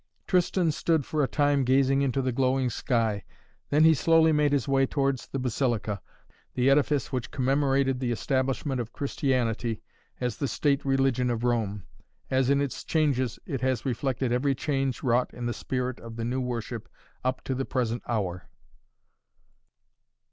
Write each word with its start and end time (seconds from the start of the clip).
Tristan 0.25 0.71
stood 0.71 1.05
for 1.05 1.21
a 1.23 1.27
time 1.27 1.63
gazing 1.63 2.01
into 2.01 2.23
the 2.23 2.31
glowing 2.31 2.71
sky, 2.71 3.23
then 3.69 3.83
he 3.83 3.93
slowly 3.93 4.31
made 4.31 4.51
his 4.51 4.67
way 4.67 4.87
towards 4.87 5.27
the 5.27 5.37
Basilica, 5.37 6.01
the 6.55 6.71
edifice 6.71 7.11
which 7.11 7.29
commemorated 7.29 7.99
the 7.99 8.11
establishment 8.11 8.81
of 8.81 8.93
Christianity 8.93 9.83
as 10.19 10.37
the 10.37 10.47
state 10.47 10.83
religion 10.83 11.29
of 11.29 11.43
Rome, 11.43 11.83
as 12.31 12.49
in 12.49 12.61
its 12.61 12.83
changes 12.83 13.37
it 13.45 13.61
has 13.61 13.85
reflected 13.85 14.31
every 14.31 14.55
change 14.55 15.03
wrought 15.03 15.31
in 15.35 15.45
the 15.45 15.53
spirit 15.53 15.99
of 15.99 16.15
the 16.15 16.25
new 16.25 16.41
worship 16.41 16.89
up 17.23 17.43
to 17.43 17.53
the 17.53 17.63
present 17.63 18.01
hour. 18.07 18.49